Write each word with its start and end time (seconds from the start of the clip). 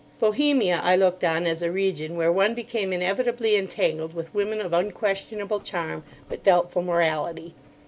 Bohemia 0.19 0.81
I 0.83 0.95
looked 0.95 1.23
on 1.23 1.45
as 1.45 1.61
a 1.61 1.69
region 1.71 2.17
where 2.17 2.31
one 2.31 2.55
became 2.55 2.91
inevitably 2.91 3.55
entangled 3.55 4.15
with 4.15 4.33
women 4.33 4.59
of 4.59 4.73
unquestionable 4.73 5.59
charm, 5.59 6.03
but 6.27 6.41
doubtful 6.43 6.81
morality. 6.81 7.53